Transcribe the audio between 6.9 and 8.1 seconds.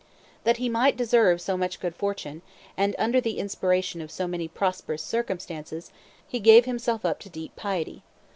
up to deep piety.